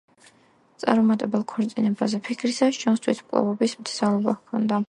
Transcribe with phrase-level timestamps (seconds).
[0.83, 4.79] წარუმატებელ ქორწინებაზე ფიქრისას ჯონს თვითმკვლელობის მცდელობა ჰქონდა.